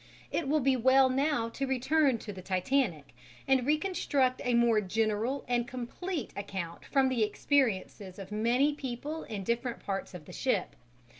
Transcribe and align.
It 0.31 0.47
will 0.47 0.61
be 0.61 0.75
well 0.75 1.09
now 1.11 1.47
to 1.49 1.67
return 1.67 2.17
to 2.17 2.33
the 2.33 2.41
Titanic 2.41 3.13
and 3.47 3.67
reconstruct 3.67 4.41
a 4.43 4.55
more 4.55 4.81
general 4.81 5.45
and 5.47 5.67
complete 5.67 6.33
account 6.35 6.85
from 6.85 7.07
the 7.07 7.21
experiences 7.23 8.17
of 8.17 8.31
many 8.31 8.73
people 8.73 9.21
in 9.25 9.43
different 9.43 9.79
parts 9.79 10.15
of 10.15 10.25
the 10.25 10.33
ship. 10.33 10.75